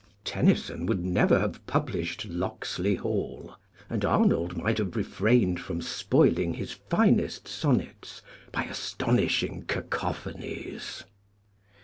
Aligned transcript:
Tennyson 0.23 0.87
would 0.87 1.05
never 1.05 1.37
have 1.39 1.63
published" 1.67 2.25
Locksley 2.25 2.95
Hall," 2.95 3.55
and 3.87 4.03
Arnold 4.03 4.57
might 4.57 4.79
have 4.79 4.95
refrained 4.95 5.59
from 5.59 5.79
spoiling 5.79 6.55
his 6.55 6.71
finest 6.71 7.47
sonnets 7.47 8.23
by 8.51 8.63
astonishing 8.63 9.61
cacophonies. 9.67 11.03